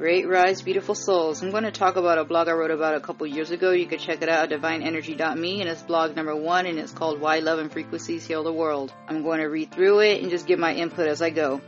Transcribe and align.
Great 0.00 0.26
rise, 0.26 0.62
beautiful 0.62 0.94
souls. 0.94 1.42
I'm 1.42 1.50
going 1.50 1.64
to 1.64 1.70
talk 1.70 1.96
about 1.96 2.16
a 2.16 2.24
blog 2.24 2.48
I 2.48 2.52
wrote 2.52 2.70
about 2.70 2.94
a 2.94 3.00
couple 3.00 3.26
years 3.26 3.50
ago. 3.50 3.72
You 3.72 3.84
can 3.84 3.98
check 3.98 4.22
it 4.22 4.30
out 4.30 4.50
at 4.50 4.58
divineenergy.me, 4.58 5.60
and 5.60 5.68
it's 5.68 5.82
blog 5.82 6.16
number 6.16 6.34
one, 6.34 6.64
and 6.64 6.78
it's 6.78 6.90
called 6.90 7.20
Why 7.20 7.40
Love 7.40 7.58
and 7.58 7.70
Frequencies 7.70 8.24
Heal 8.24 8.42
the 8.42 8.50
World. 8.50 8.94
I'm 9.06 9.22
going 9.22 9.40
to 9.40 9.48
read 9.48 9.70
through 9.70 10.00
it 10.00 10.22
and 10.22 10.30
just 10.30 10.46
give 10.46 10.58
my 10.58 10.72
input 10.72 11.06
as 11.06 11.20
I 11.20 11.28
go. 11.28 11.60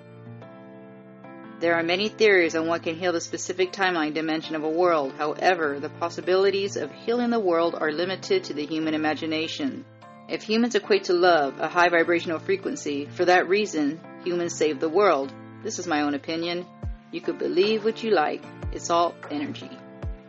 There 1.61 1.75
are 1.75 1.83
many 1.83 2.09
theories 2.09 2.57
on 2.57 2.67
what 2.67 2.85
can 2.85 2.97
heal 2.97 3.13
the 3.13 3.21
specific 3.21 3.71
timeline 3.71 4.15
dimension 4.15 4.57
of 4.57 4.65
a 4.65 4.71
world. 4.71 5.13
However, 5.19 5.79
the 5.79 5.91
possibilities 5.91 6.79
of 6.79 6.91
healing 6.91 7.29
the 7.29 7.39
world 7.39 7.75
are 7.79 7.93
limited 7.93 8.45
to 8.45 8.55
the 8.55 8.65
human 8.65 8.95
imagination. 8.95 9.85
If 10.31 10.43
humans 10.43 10.75
equate 10.75 11.05
to 11.05 11.13
love 11.13 11.61
a 11.61 11.69
high 11.69 11.91
vibrational 11.91 12.39
frequency, 12.39 13.05
for 13.05 13.27
that 13.27 13.51
reason, 13.51 14.01
humans 14.25 14.57
save 14.57 14.81
the 14.81 14.89
world. 14.89 15.31
This 15.63 15.79
is 15.79 15.87
my 15.87 16.01
own 16.01 16.15
opinion. 16.15 16.65
You 17.13 17.21
could 17.21 17.39
believe 17.39 17.85
what 17.85 18.03
you 18.03 18.11
like. 18.11 18.43
It's 18.73 18.91
all 18.91 19.15
energy. 19.31 19.71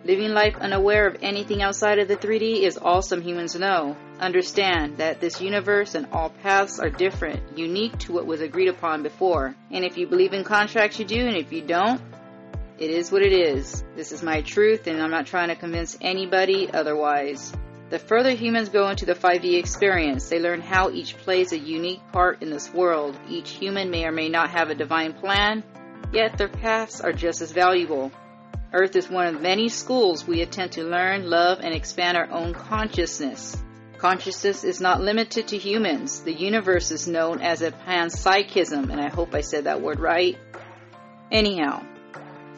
Living 0.03 0.31
life 0.31 0.57
unaware 0.57 1.07
of 1.07 1.15
anything 1.21 1.61
outside 1.61 1.97
of 1.97 2.09
the 2.09 2.17
3D 2.17 2.63
is 2.63 2.77
all 2.77 3.01
some 3.01 3.21
humans 3.21 3.55
know. 3.55 3.95
Understand 4.19 4.97
that 4.97 5.21
this 5.21 5.39
universe 5.39 5.95
and 5.95 6.07
all 6.11 6.29
paths 6.29 6.77
are 6.77 6.89
different, 6.89 7.57
unique 7.57 7.97
to 7.99 8.11
what 8.11 8.25
was 8.25 8.41
agreed 8.41 8.67
upon 8.67 9.01
before. 9.01 9.55
And 9.71 9.85
if 9.85 9.97
you 9.97 10.05
believe 10.07 10.33
in 10.33 10.43
contracts, 10.43 10.99
you 10.99 11.05
do, 11.05 11.25
and 11.25 11.37
if 11.37 11.53
you 11.53 11.61
don't, 11.61 12.01
it 12.77 12.89
is 12.89 13.13
what 13.13 13.21
it 13.21 13.31
is. 13.31 13.81
This 13.95 14.11
is 14.11 14.21
my 14.21 14.41
truth, 14.41 14.87
and 14.87 15.01
I'm 15.01 15.11
not 15.11 15.27
trying 15.27 15.47
to 15.47 15.55
convince 15.55 15.97
anybody 16.01 16.69
otherwise. 16.69 17.53
The 17.89 17.99
further 17.99 18.31
humans 18.31 18.67
go 18.67 18.89
into 18.89 19.05
the 19.05 19.15
5D 19.15 19.57
experience, 19.57 20.27
they 20.27 20.39
learn 20.39 20.59
how 20.59 20.89
each 20.89 21.15
plays 21.15 21.53
a 21.53 21.57
unique 21.57 22.01
part 22.11 22.41
in 22.41 22.49
this 22.49 22.73
world. 22.73 23.17
Each 23.29 23.51
human 23.51 23.89
may 23.89 24.03
or 24.03 24.11
may 24.11 24.27
not 24.27 24.49
have 24.49 24.69
a 24.69 24.75
divine 24.75 25.13
plan, 25.13 25.63
yet 26.11 26.37
their 26.37 26.49
paths 26.49 27.01
are 27.01 27.13
just 27.13 27.41
as 27.41 27.51
valuable. 27.51 28.11
Earth 28.73 28.95
is 28.95 29.09
one 29.09 29.27
of 29.27 29.41
many 29.41 29.69
schools 29.69 30.27
we 30.27 30.41
attend 30.41 30.73
to 30.73 30.83
learn, 30.83 31.29
love, 31.29 31.59
and 31.61 31.73
expand 31.73 32.17
our 32.17 32.29
own 32.31 32.53
consciousness. 32.53 33.61
Consciousness 33.99 34.63
is 34.63 34.81
not 34.81 34.99
limited 34.99 35.47
to 35.47 35.57
humans. 35.57 36.21
The 36.21 36.33
universe 36.33 36.91
is 36.91 37.07
known 37.07 37.39
as 37.39 37.61
a 37.61 37.71
panpsychism, 37.71 38.89
and 38.91 38.99
I 38.99 39.09
hope 39.09 39.33
I 39.33 39.41
said 39.41 39.63
that 39.63 39.81
word 39.81 39.99
right. 39.99 40.37
Anyhow, 41.31 41.85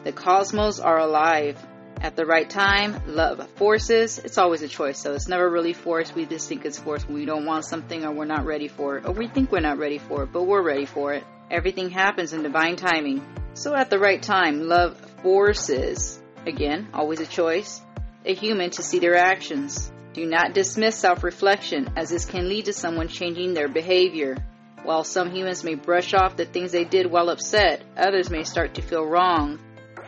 the 0.02 0.12
cosmos 0.12 0.80
are 0.80 0.98
alive. 0.98 1.58
At 2.00 2.16
the 2.16 2.26
right 2.26 2.48
time, 2.48 3.00
love 3.06 3.48
forces. 3.56 4.18
It's 4.18 4.38
always 4.38 4.62
a 4.62 4.68
choice, 4.68 4.98
so 4.98 5.14
it's 5.14 5.28
never 5.28 5.48
really 5.48 5.72
forced. 5.72 6.14
We 6.14 6.26
just 6.26 6.48
think 6.48 6.64
it's 6.64 6.78
forced 6.78 7.06
when 7.06 7.14
we 7.14 7.24
don't 7.24 7.46
want 7.46 7.64
something 7.64 8.04
or 8.04 8.12
we're 8.12 8.24
not 8.24 8.44
ready 8.44 8.68
for 8.68 8.98
it, 8.98 9.06
or 9.06 9.12
we 9.12 9.28
think 9.28 9.52
we're 9.52 9.60
not 9.60 9.78
ready 9.78 9.98
for 9.98 10.24
it, 10.24 10.32
but 10.32 10.44
we're 10.44 10.62
ready 10.62 10.86
for 10.86 11.14
it. 11.14 11.24
Everything 11.50 11.90
happens 11.90 12.32
in 12.32 12.42
divine 12.42 12.76
timing. 12.76 13.24
So 13.56 13.74
at 13.74 13.88
the 13.88 13.98
right 13.98 14.22
time, 14.22 14.68
love 14.68 15.00
forces, 15.22 16.20
again, 16.46 16.88
always 16.92 17.20
a 17.20 17.26
choice, 17.26 17.80
a 18.26 18.34
human 18.34 18.68
to 18.72 18.82
see 18.82 18.98
their 18.98 19.16
actions. 19.16 19.90
Do 20.12 20.26
not 20.26 20.52
dismiss 20.52 20.94
self 20.94 21.24
reflection, 21.24 21.88
as 21.96 22.10
this 22.10 22.26
can 22.26 22.50
lead 22.50 22.66
to 22.66 22.74
someone 22.74 23.08
changing 23.08 23.54
their 23.54 23.68
behavior. 23.68 24.36
While 24.82 25.04
some 25.04 25.30
humans 25.30 25.64
may 25.64 25.74
brush 25.74 26.12
off 26.12 26.36
the 26.36 26.44
things 26.44 26.70
they 26.70 26.84
did 26.84 27.10
while 27.10 27.30
upset, 27.30 27.82
others 27.96 28.28
may 28.28 28.44
start 28.44 28.74
to 28.74 28.82
feel 28.82 29.06
wrong, 29.06 29.58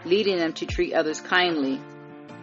leading 0.04 0.36
them 0.36 0.52
to 0.52 0.66
treat 0.66 0.92
others 0.92 1.22
kindly. 1.22 1.80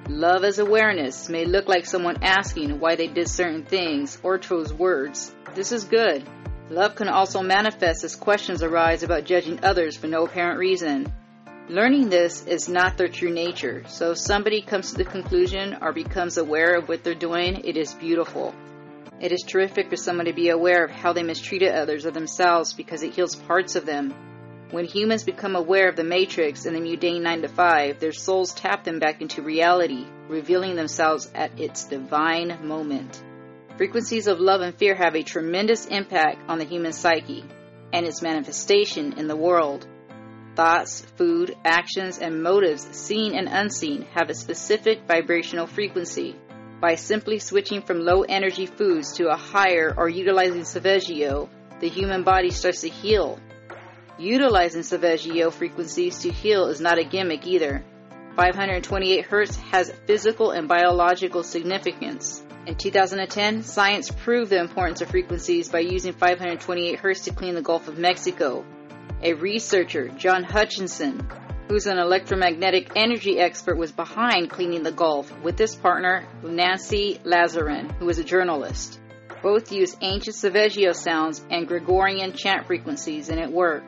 Love 0.10 0.44
as 0.44 0.58
awareness 0.58 1.30
may 1.30 1.46
look 1.46 1.68
like 1.68 1.86
someone 1.86 2.24
asking 2.24 2.80
why 2.80 2.96
they 2.96 3.08
did 3.08 3.30
certain 3.30 3.64
things 3.64 4.18
or 4.24 4.40
chose 4.40 4.74
words. 4.74 5.32
This 5.54 5.72
is 5.72 5.84
good. 5.84 6.28
Love 6.70 6.96
can 6.96 7.08
also 7.08 7.44
manifest 7.44 8.04
as 8.04 8.16
questions 8.16 8.64
arise 8.64 9.04
about 9.04 9.24
judging 9.24 9.64
others 9.64 9.96
for 9.96 10.08
no 10.08 10.26
apparent 10.26 10.58
reason. 10.58 11.06
Learning 11.70 12.10
this 12.10 12.44
is 12.48 12.68
not 12.68 12.98
their 12.98 13.08
true 13.08 13.32
nature, 13.32 13.84
so 13.88 14.12
if 14.12 14.18
somebody 14.18 14.62
comes 14.62 14.92
to 14.92 14.98
the 14.98 15.06
conclusion 15.06 15.78
or 15.82 15.94
becomes 15.94 16.38
aware 16.38 16.76
of 16.76 16.90
what 16.90 17.04
they're 17.04 17.14
doing, 17.14 17.62
it 17.64 17.78
is 17.78 17.94
beautiful. 17.94 18.54
It 19.20 19.32
is 19.32 19.44
terrific 19.44 19.90
for 19.90 19.96
someone 19.96 20.26
to 20.26 20.34
be 20.34 20.50
aware 20.50 20.84
of 20.84 20.90
how 20.90 21.14
they 21.14 21.22
mistreated 21.22 21.70
others 21.70 22.06
or 22.06 22.12
themselves 22.12 22.74
because 22.74 23.04
it 23.04 23.14
heals 23.14 23.36
parts 23.36 23.76
of 23.76 23.86
them. 23.86 24.14
When 24.72 24.86
humans 24.86 25.24
become 25.24 25.56
aware 25.56 25.88
of 25.88 25.96
the 25.96 26.04
matrix 26.04 26.66
and 26.66 26.76
the 26.76 26.82
mundane 26.82 27.22
9 27.22 27.44
to 27.44 27.48
5, 27.48 28.00
their 28.00 28.12
souls 28.12 28.54
tap 28.56 28.84
them 28.84 28.98
back 28.98 29.22
into 29.22 29.44
reality, 29.44 30.06
revealing 30.28 30.76
themselves 30.76 31.32
at 31.36 31.60
its 31.60 31.86
divine 31.86 32.68
moment. 32.68 33.24
Frequencies 33.78 34.28
of 34.28 34.40
love 34.40 34.62
and 34.62 34.74
fear 34.74 34.96
have 34.96 35.16
a 35.16 35.24
tremendous 35.24 35.86
impact 35.88 36.50
on 36.50 36.60
the 36.60 36.66
human 36.66 36.94
psyche 36.94 37.44
and 37.92 38.06
its 38.06 38.22
manifestation 38.22 39.20
in 39.20 39.28
the 39.28 39.36
world. 39.36 39.86
Thoughts, 40.56 41.02
food, 41.18 41.58
actions, 41.66 42.20
and 42.20 42.42
motives, 42.42 42.88
seen 42.96 43.36
and 43.36 43.50
unseen, 43.50 44.04
have 44.14 44.30
a 44.30 44.34
specific 44.34 45.06
vibrational 45.06 45.68
frequency. 45.68 46.38
By 46.80 46.96
simply 46.96 47.40
switching 47.40 47.82
from 47.82 48.00
low 48.00 48.22
energy 48.22 48.66
foods 48.66 49.14
to 49.18 49.28
a 49.28 49.36
higher 49.36 49.94
or 49.98 50.08
utilizing 50.08 50.64
Solfeggio, 50.64 51.50
the 51.82 51.90
human 51.90 52.24
body 52.24 52.52
starts 52.52 52.82
to 52.82 52.90
heal. 52.90 53.40
Utilizing 54.18 54.84
Solfeggio 54.84 55.52
frequencies 55.52 56.20
to 56.20 56.32
heal 56.32 56.68
is 56.68 56.80
not 56.80 56.98
a 56.98 57.04
gimmick 57.04 57.46
either. 57.46 57.84
528 58.38 59.26
Hz 59.28 59.58
has 59.72 59.92
physical 60.08 60.52
and 60.52 60.70
biological 60.70 61.44
significance. 61.44 62.45
In 62.66 62.74
2010, 62.74 63.62
science 63.62 64.10
proved 64.10 64.50
the 64.50 64.60
importance 64.60 65.00
of 65.02 65.12
frequencies 65.12 65.70
by 65.70 65.82
using 65.82 66.14
528 66.14 67.00
Hz 67.00 67.24
to 67.26 67.34
clean 67.34 67.54
the 67.54 67.62
Gulf 67.62 67.88
of 67.88 68.00
Mexico, 68.00 68.66
a 69.22 69.34
researcher, 69.34 70.10
John 70.10 70.44
Hutchinson, 70.44 71.30
who's 71.68 71.86
an 71.86 72.00
electromagnetic 72.00 72.92
energy 72.96 73.40
expert, 73.40 73.78
was 73.78 73.92
behind 73.92 74.50
cleaning 74.50 74.82
the 74.82 74.92
Gulf 74.92 75.32
with 75.44 75.60
his 75.60 75.76
partner, 75.76 76.28
Nancy 76.42 77.20
Lazaryan, 77.24 77.92
who 78.00 78.10
is 78.10 78.18
a 78.18 78.24
journalist. 78.24 79.00
Both 79.44 79.72
used 79.72 80.00
ancient 80.02 80.36
Solfeggio 80.36 80.94
sounds 80.94 81.46
and 81.52 81.68
Gregorian 81.68 82.34
chant 82.34 82.66
frequencies, 82.66 83.30
and 83.30 83.40
it 83.40 83.52
worked. 83.52 83.86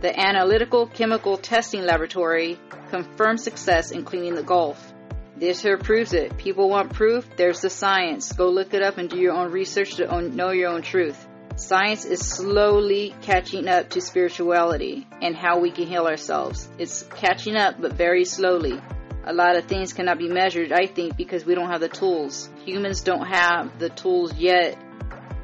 The 0.00 0.16
Analytical 0.16 0.86
Chemical 0.86 1.38
Testing 1.38 1.82
Laboratory 1.82 2.60
confirmed 2.88 3.40
success 3.40 3.90
in 3.90 4.04
cleaning 4.04 4.36
the 4.36 4.44
Gulf. 4.44 4.92
This 5.38 5.60
here 5.60 5.76
proves 5.76 6.14
it. 6.14 6.38
People 6.38 6.70
want 6.70 6.94
proof? 6.94 7.28
There's 7.36 7.60
the 7.60 7.68
science. 7.68 8.32
Go 8.32 8.48
look 8.48 8.72
it 8.72 8.82
up 8.82 8.96
and 8.96 9.10
do 9.10 9.18
your 9.18 9.34
own 9.34 9.52
research 9.52 9.96
to 9.96 10.22
know 10.22 10.50
your 10.50 10.70
own 10.70 10.80
truth. 10.80 11.26
Science 11.56 12.06
is 12.06 12.20
slowly 12.20 13.14
catching 13.20 13.68
up 13.68 13.90
to 13.90 14.00
spirituality 14.00 15.06
and 15.20 15.36
how 15.36 15.58
we 15.58 15.70
can 15.70 15.86
heal 15.86 16.06
ourselves. 16.06 16.70
It's 16.78 17.02
catching 17.02 17.54
up, 17.54 17.78
but 17.78 17.92
very 17.92 18.24
slowly. 18.24 18.80
A 19.24 19.32
lot 19.34 19.56
of 19.56 19.66
things 19.66 19.92
cannot 19.92 20.16
be 20.16 20.28
measured, 20.28 20.72
I 20.72 20.86
think, 20.86 21.18
because 21.18 21.44
we 21.44 21.54
don't 21.54 21.70
have 21.70 21.80
the 21.82 21.88
tools. 21.88 22.48
Humans 22.64 23.02
don't 23.02 23.26
have 23.26 23.78
the 23.78 23.90
tools 23.90 24.32
yet 24.34 24.78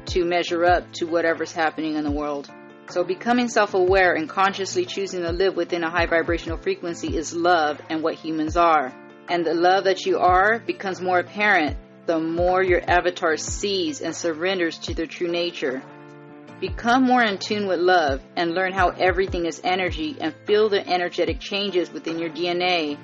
to 0.07 0.25
measure 0.25 0.65
up 0.65 0.91
to 0.93 1.05
whatever's 1.05 1.51
happening 1.51 1.95
in 1.95 2.03
the 2.03 2.11
world. 2.11 2.49
So, 2.89 3.03
becoming 3.03 3.47
self 3.47 3.75
aware 3.75 4.13
and 4.13 4.27
consciously 4.27 4.85
choosing 4.85 5.21
to 5.21 5.31
live 5.31 5.55
within 5.55 5.83
a 5.83 5.89
high 5.89 6.07
vibrational 6.07 6.57
frequency 6.57 7.15
is 7.15 7.33
love 7.35 7.79
and 7.89 8.01
what 8.01 8.15
humans 8.15 8.57
are. 8.57 8.93
And 9.29 9.45
the 9.45 9.53
love 9.53 9.85
that 9.85 10.05
you 10.05 10.19
are 10.19 10.59
becomes 10.59 11.01
more 11.01 11.19
apparent 11.19 11.77
the 12.05 12.19
more 12.19 12.61
your 12.61 12.81
avatar 12.89 13.37
sees 13.37 14.01
and 14.01 14.15
surrenders 14.15 14.77
to 14.77 14.93
their 14.93 15.05
true 15.05 15.29
nature. 15.29 15.81
Become 16.59 17.03
more 17.03 17.23
in 17.23 17.37
tune 17.37 17.67
with 17.67 17.79
love 17.79 18.21
and 18.35 18.53
learn 18.53 18.73
how 18.73 18.89
everything 18.89 19.45
is 19.45 19.61
energy 19.63 20.17
and 20.19 20.33
feel 20.45 20.69
the 20.69 20.85
energetic 20.87 21.39
changes 21.39 21.91
within 21.91 22.19
your 22.19 22.29
DNA. 22.29 22.97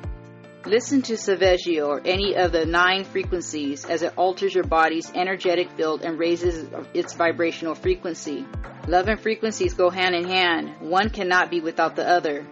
Listen 0.65 1.01
to 1.03 1.15
Solfeggio 1.15 1.87
or 1.87 2.01
any 2.03 2.35
of 2.35 2.51
the 2.51 2.65
nine 2.65 3.05
frequencies 3.05 3.85
as 3.85 4.01
it 4.01 4.17
alters 4.17 4.53
your 4.53 4.65
body's 4.65 5.11
energetic 5.13 5.71
field 5.71 6.01
and 6.01 6.19
raises 6.19 6.69
its 6.93 7.13
vibrational 7.13 7.75
frequency. 7.75 8.45
Love 8.87 9.07
and 9.07 9.19
frequencies 9.19 9.73
go 9.73 9.89
hand 9.89 10.15
in 10.15 10.25
hand. 10.25 10.75
One 10.81 11.09
cannot 11.09 11.49
be 11.49 11.61
without 11.61 11.95
the 11.95 12.07
other. 12.07 12.45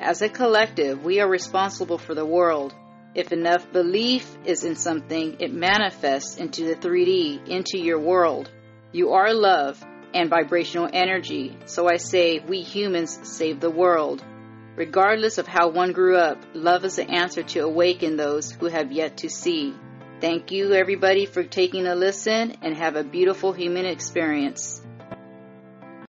As 0.00 0.22
a 0.22 0.28
collective, 0.28 1.04
we 1.04 1.20
are 1.20 1.28
responsible 1.28 1.98
for 1.98 2.14
the 2.14 2.26
world. 2.26 2.74
If 3.14 3.32
enough 3.32 3.70
belief 3.72 4.36
is 4.44 4.64
in 4.64 4.74
something, 4.74 5.36
it 5.38 5.52
manifests 5.52 6.36
into 6.36 6.64
the 6.64 6.74
3D, 6.74 7.46
into 7.48 7.78
your 7.78 7.98
world. 7.98 8.50
You 8.92 9.12
are 9.12 9.34
love, 9.34 9.82
and 10.14 10.30
vibrational 10.30 10.88
energy. 10.92 11.56
So 11.66 11.88
I 11.88 11.96
say, 11.96 12.40
we 12.40 12.62
humans 12.62 13.18
save 13.22 13.60
the 13.60 13.70
world. 13.70 14.24
Regardless 14.76 15.38
of 15.38 15.46
how 15.46 15.68
one 15.68 15.92
grew 15.92 16.16
up, 16.16 16.38
love 16.54 16.84
is 16.84 16.96
the 16.96 17.10
answer 17.10 17.42
to 17.42 17.60
awaken 17.60 18.16
those 18.16 18.50
who 18.50 18.66
have 18.66 18.92
yet 18.92 19.18
to 19.18 19.28
see. 19.28 19.74
Thank 20.20 20.50
you, 20.50 20.72
everybody, 20.72 21.26
for 21.26 21.42
taking 21.42 21.86
a 21.86 21.94
listen 21.94 22.56
and 22.62 22.76
have 22.76 22.96
a 22.96 23.04
beautiful 23.04 23.52
human 23.52 23.84
experience. 23.86 24.81